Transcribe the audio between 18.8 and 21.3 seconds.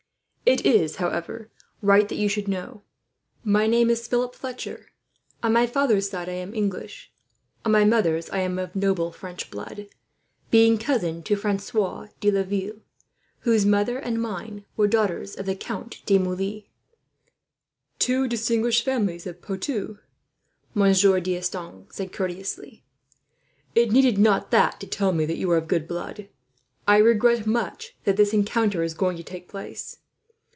families of Poitou," Monsieur